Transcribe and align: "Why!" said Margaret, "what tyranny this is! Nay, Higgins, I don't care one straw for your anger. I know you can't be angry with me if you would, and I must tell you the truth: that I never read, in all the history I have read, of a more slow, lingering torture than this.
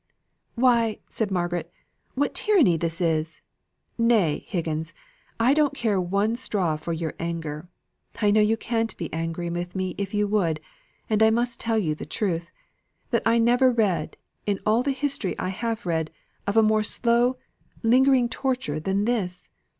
"Why!" 0.55 0.97
said 1.09 1.29
Margaret, 1.29 1.71
"what 2.15 2.33
tyranny 2.33 2.75
this 2.75 3.01
is! 3.01 3.39
Nay, 3.99 4.43
Higgins, 4.47 4.95
I 5.39 5.53
don't 5.53 5.75
care 5.75 6.01
one 6.01 6.35
straw 6.37 6.75
for 6.75 6.91
your 6.91 7.13
anger. 7.19 7.69
I 8.19 8.31
know 8.31 8.41
you 8.41 8.57
can't 8.57 8.97
be 8.97 9.13
angry 9.13 9.47
with 9.51 9.75
me 9.75 9.93
if 9.99 10.11
you 10.15 10.27
would, 10.27 10.59
and 11.07 11.21
I 11.21 11.29
must 11.29 11.59
tell 11.59 11.77
you 11.77 11.93
the 11.93 12.07
truth: 12.07 12.49
that 13.11 13.21
I 13.27 13.37
never 13.37 13.71
read, 13.71 14.17
in 14.47 14.59
all 14.65 14.81
the 14.81 14.89
history 14.89 15.37
I 15.37 15.49
have 15.49 15.85
read, 15.85 16.09
of 16.47 16.57
a 16.57 16.63
more 16.63 16.81
slow, 16.81 17.37
lingering 17.83 18.27
torture 18.27 18.79
than 18.79 19.05
this. 19.05 19.51